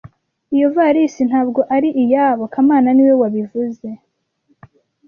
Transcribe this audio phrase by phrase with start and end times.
[0.55, 3.87] Iyo ivarisi ntabwo ari iyabo kamana niwe wabivuze